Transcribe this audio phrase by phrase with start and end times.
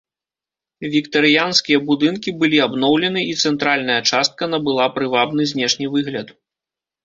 [0.95, 6.27] Віктарыянскія будынкі былі абноўлены і цэнтральная частка набыла прывабны знешні выгляд.